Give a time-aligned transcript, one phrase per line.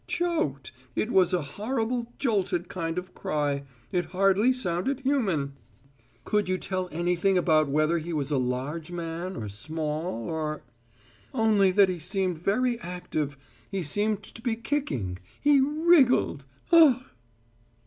[0.07, 0.71] "Choked.
[0.95, 3.65] It was a horrible, jolted kind of cry.
[3.91, 5.53] It hardly sounded human."
[6.25, 10.63] "Could you tell anything about whether he was a large man, or small, or"
[11.35, 13.37] "Only that he seemed very active.
[13.69, 15.19] He seemed to be kicking.
[15.39, 17.03] He wriggled ugh!"